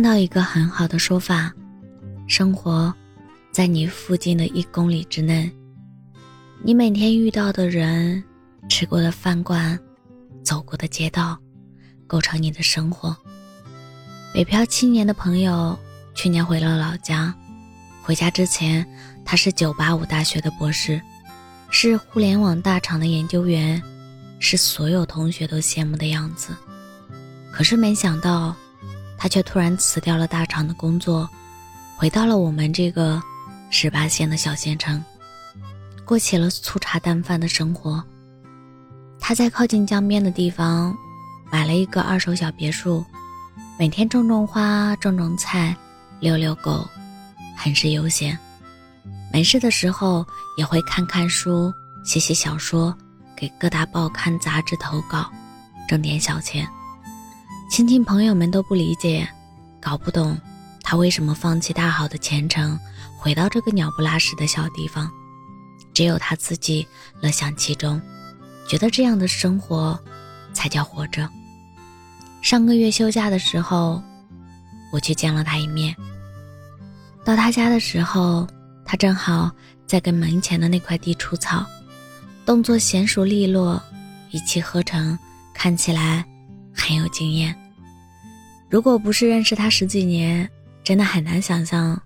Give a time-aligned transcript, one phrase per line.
[0.00, 1.52] 看到一个很好的说法：
[2.26, 2.90] 生活
[3.52, 5.52] 在你附近的一公里之内，
[6.62, 8.24] 你每天遇到的人、
[8.66, 9.78] 吃过的饭馆、
[10.42, 11.38] 走过的街道，
[12.06, 13.14] 构成你的生活。
[14.32, 15.78] 北漂七年的朋友
[16.14, 17.34] 去年回了老家，
[18.02, 18.86] 回家之前
[19.22, 20.98] 他是985大学的博士，
[21.68, 23.82] 是互联网大厂的研究员，
[24.38, 26.56] 是所有同学都羡慕的样子。
[27.52, 28.56] 可是没想到。
[29.20, 31.28] 他却突然辞掉了大厂的工作，
[31.94, 33.22] 回到了我们这个
[33.68, 35.04] 十八线的小县城，
[36.06, 38.02] 过起了粗茶淡饭的生活。
[39.20, 40.96] 他在靠近江边的地方
[41.52, 43.04] 买了一个二手小别墅，
[43.78, 45.76] 每天种种花、种种菜、
[46.18, 46.88] 遛遛狗，
[47.54, 48.36] 很是悠闲。
[49.30, 51.70] 没事的时候也会看看书、
[52.02, 52.96] 写写小说，
[53.36, 55.30] 给各大报刊杂志投稿，
[55.86, 56.66] 挣点小钱。
[57.70, 59.26] 亲戚朋友们都不理解，
[59.80, 60.36] 搞不懂
[60.82, 62.76] 他为什么放弃大好的前程，
[63.16, 65.08] 回到这个鸟不拉屎的小地方。
[65.94, 66.84] 只有他自己
[67.20, 68.02] 乐享其中，
[68.68, 69.96] 觉得这样的生活
[70.52, 71.28] 才叫活着。
[72.42, 74.02] 上个月休假的时候，
[74.92, 75.94] 我去见了他一面。
[77.24, 78.48] 到他家的时候，
[78.84, 79.48] 他正好
[79.86, 81.64] 在跟门前的那块地除草，
[82.44, 83.80] 动作娴熟利落，
[84.32, 85.16] 一气呵成，
[85.54, 86.26] 看起来
[86.80, 87.54] 很有经验。
[88.68, 90.48] 如果不是认识她十几年，
[90.82, 92.00] 真的很难想象，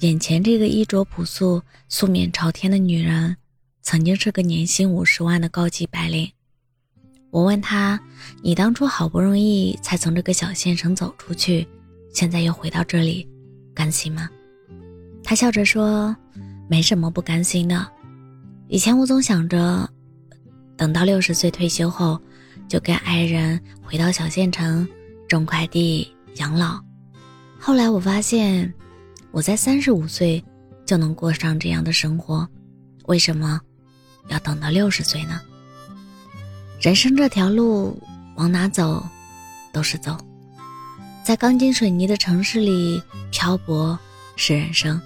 [0.00, 3.36] 眼前这个衣着朴素、素面朝天的女人，
[3.82, 6.30] 曾经是个年薪五十万的高级白领。
[7.30, 8.00] 我问她
[8.42, 11.66] ：“你当初好不容易才从这个小县城走出去，
[12.12, 13.28] 现在又回到这里，
[13.74, 14.28] 甘心吗？”
[15.22, 16.14] 她笑着说
[16.68, 17.86] ：“没什么不甘心的。
[18.68, 19.88] 以前我总想着，
[20.76, 22.20] 等到六十岁退休后，
[22.70, 24.88] 就跟爱人回到小县城。”
[25.28, 26.82] 种快递养老，
[27.56, 28.74] 后来我发现，
[29.30, 30.44] 我在三十五岁
[30.84, 32.44] 就能过上这样的生活，
[33.04, 33.60] 为什么
[34.26, 35.40] 要等到六十岁呢？
[36.80, 37.96] 人生这条路
[38.34, 39.06] 往哪走，
[39.72, 40.18] 都是走。
[41.24, 43.00] 在钢筋水泥的城市里
[43.30, 43.96] 漂泊
[44.34, 45.00] 是人生，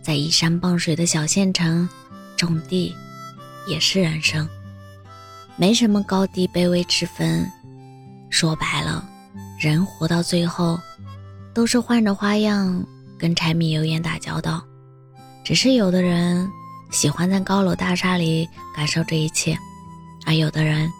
[0.00, 1.88] 在依山傍水的小县城
[2.36, 2.94] 种地
[3.66, 4.48] 也是人生，
[5.56, 7.50] 没什么高低卑微之分。
[8.30, 9.08] 说白了。
[9.58, 10.78] 人活到最后，
[11.54, 12.84] 都是换着花样
[13.16, 14.62] 跟柴米油盐打交道。
[15.44, 16.50] 只是有的人
[16.90, 19.56] 喜欢在高楼大厦里感受这一切，
[20.26, 20.90] 而有的人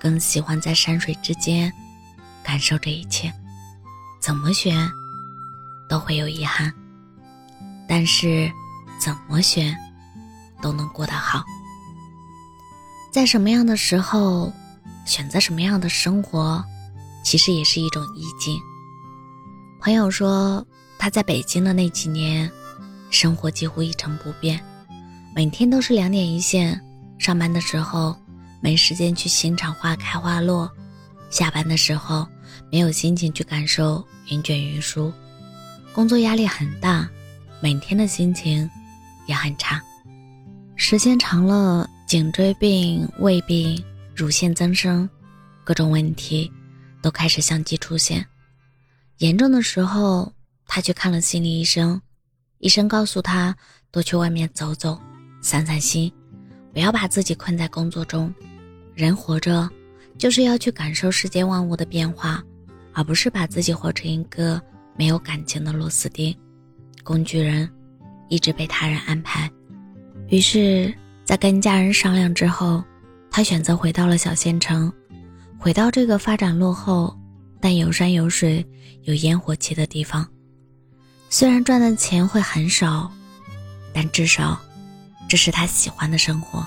[0.00, 1.72] 更喜欢在山水之间
[2.42, 3.32] 感受这一切。
[4.20, 4.88] 怎么选，
[5.88, 6.72] 都会有遗憾。
[7.86, 8.50] 但是，
[8.98, 9.76] 怎么选，
[10.62, 11.44] 都能过得好。
[13.10, 14.52] 在什么样的时候，
[15.04, 16.64] 选择什么样的生活。
[17.24, 18.58] 其实也是一种意境。
[19.80, 20.66] 朋友说，
[20.98, 22.50] 他在北京的那几年，
[23.10, 24.58] 生活几乎一成不变，
[25.34, 26.80] 每天都是两点一线。
[27.18, 28.16] 上班的时候
[28.60, 30.70] 没时间去欣赏花开花落，
[31.28, 32.26] 下班的时候
[32.72, 35.12] 没有心情去感受云卷云舒，
[35.92, 37.06] 工作压力很大，
[37.60, 38.70] 每天的心情
[39.26, 39.82] 也很差。
[40.76, 43.84] 时间长了，颈椎病、胃病、
[44.16, 45.06] 乳腺增生，
[45.62, 46.50] 各种问题。
[47.00, 48.26] 都开始相继出现，
[49.18, 50.32] 严重的时候，
[50.66, 52.00] 他去看了心理医生，
[52.58, 53.54] 医生告诉他
[53.92, 54.98] 多去外面走走，
[55.40, 56.12] 散散心，
[56.72, 58.34] 不要把自己困在工作中。
[58.96, 59.70] 人活着，
[60.18, 62.42] 就是要去感受世间万物的变化，
[62.92, 64.60] 而不是把自己活成一个
[64.96, 66.36] 没有感情的螺丝钉、
[67.04, 67.70] 工具人，
[68.28, 69.48] 一直被他人安排。
[70.30, 70.92] 于是，
[71.28, 72.82] 在跟家人商量之后，
[73.30, 74.90] 他选择回到了小县城。
[75.58, 77.14] 回到这个发展落后，
[77.60, 78.66] 但有山有水、
[79.02, 80.26] 有烟火气的地方，
[81.28, 83.12] 虽然赚的钱会很少，
[83.92, 84.58] 但至少，
[85.28, 86.66] 这是他喜欢的生活。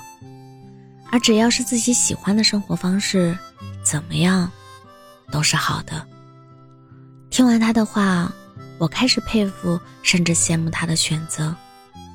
[1.10, 3.36] 而只要是自己喜欢的生活方式，
[3.82, 4.48] 怎么样，
[5.32, 6.06] 都是好的。
[7.30, 8.32] 听完他的话，
[8.78, 11.52] 我开始佩服，甚至羡慕他的选择。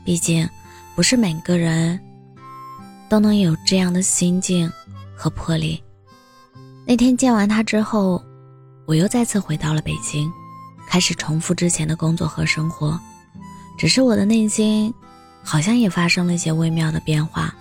[0.06, 0.50] 毕竟，
[0.96, 2.00] 不是每个人
[3.09, 4.71] 都能有这样的心境
[5.15, 5.81] 和魄力。
[6.86, 8.24] 那天见完他之后，
[8.86, 10.31] 我又再次回到了北京，
[10.88, 13.00] 开始重复之前的工作和生活。
[13.77, 14.94] 只是我的内心，
[15.44, 17.54] 好像也发生了一些微妙的变化。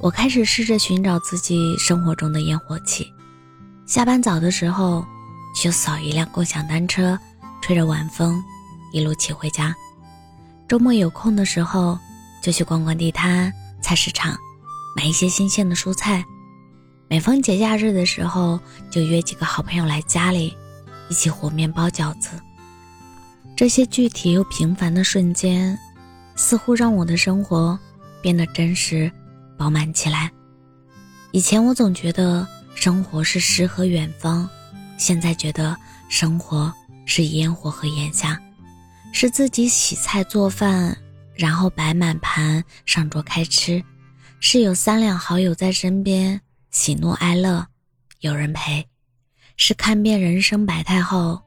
[0.00, 3.06] 我开始试着寻找自己生活中的烟火气。
[3.86, 5.04] 下班早的时候，
[5.54, 7.18] 就扫一辆共享单车，
[7.62, 8.42] 吹着晚风，
[8.92, 9.74] 一路骑回家。
[10.68, 11.98] 周末有空的时候，
[12.42, 14.36] 就去逛逛地摊、菜市场，
[14.96, 16.24] 买一些新鲜的蔬菜。
[17.06, 18.58] 每逢节假日的时候，
[18.90, 20.56] 就约几个好朋友来家里，
[21.10, 22.30] 一起和面包饺子。
[23.54, 25.78] 这些具体又平凡的瞬间，
[26.34, 27.78] 似乎让我的生活
[28.22, 29.12] 变得真实、
[29.58, 30.30] 饱满起来。
[31.30, 34.48] 以前我总觉得生活是诗和远方，
[34.96, 35.76] 现在觉得
[36.08, 36.72] 生活
[37.04, 38.40] 是烟火和眼下，
[39.12, 40.96] 是自己洗菜做饭，
[41.34, 43.82] 然后摆满盘上桌开吃，
[44.40, 46.40] 是有三两好友在身边，
[46.70, 47.66] 喜怒哀乐
[48.20, 48.86] 有人陪，
[49.56, 51.40] 是看遍人生百态后，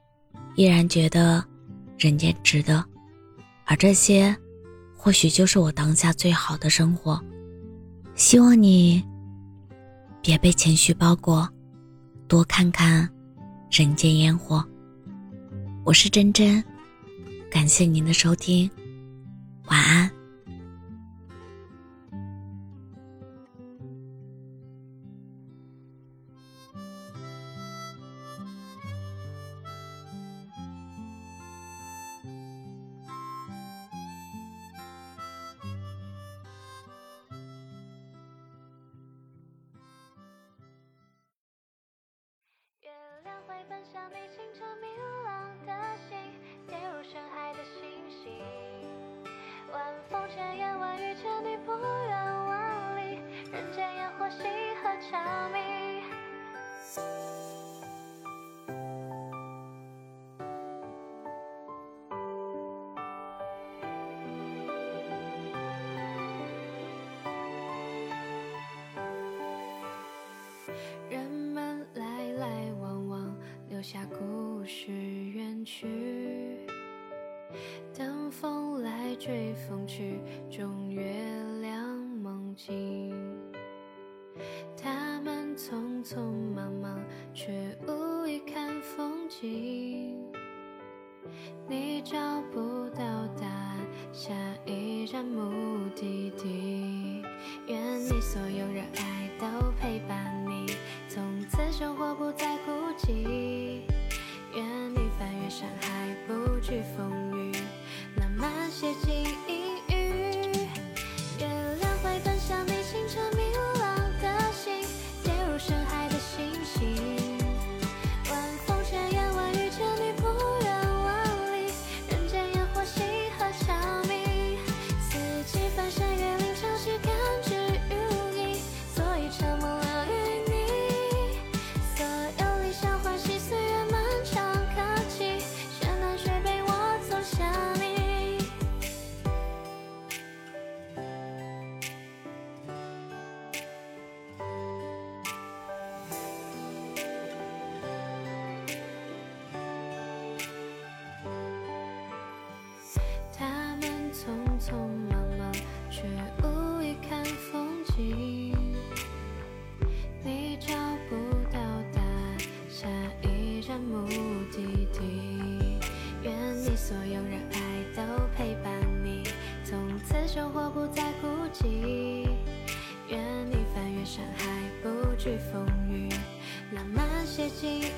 [0.55, 1.43] 依然觉得
[1.97, 2.83] 人间值得，
[3.65, 4.35] 而这些，
[4.97, 7.21] 或许就是我当下最好的生活。
[8.15, 9.03] 希望你。
[10.21, 11.47] 别被情绪包裹，
[12.27, 13.09] 多看看
[13.71, 14.61] 人间烟火。
[15.85, 16.61] 我是真真，
[17.49, 18.69] 感谢您的收听，
[19.67, 20.18] 晚安。
[43.69, 44.28] 分享你。
[79.29, 81.03] 吹风去，中月
[81.61, 81.87] 亮
[82.23, 83.15] 梦境。
[84.75, 86.17] 他们匆匆
[86.55, 86.99] 忙忙，
[87.31, 87.53] 却
[87.87, 90.17] 无意看风景。
[91.67, 92.17] 你找
[92.51, 93.05] 不到
[93.39, 93.77] 答案，
[94.11, 94.33] 下
[94.65, 97.21] 一站目的地。
[97.67, 99.45] 愿你所有热爱都
[99.79, 100.73] 陪伴你，
[101.07, 103.81] 从此生活不再孤寂。
[104.55, 104.65] 愿
[104.95, 106.81] 你翻越山海不惧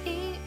[0.05, 0.39] 一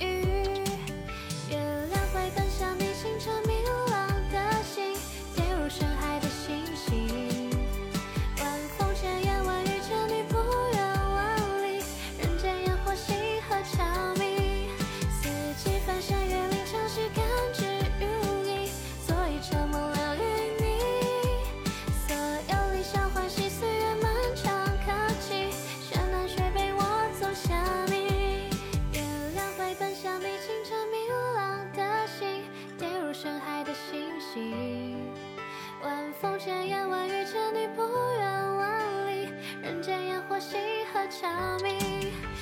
[36.88, 37.82] 万遇见你，不
[38.18, 39.28] 远万里，
[39.62, 40.58] 人间烟火星
[40.92, 41.28] 河悄
[41.62, 41.78] 明，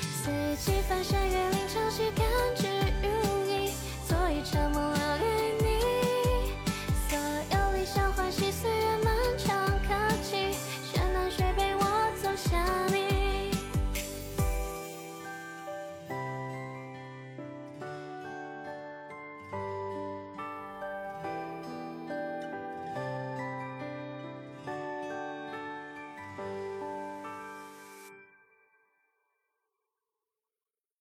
[0.00, 2.66] 四季翻山越岭，潮汐编织
[3.02, 3.08] 如
[3.44, 3.74] 你，
[4.06, 5.41] 做一场梦，疗愈。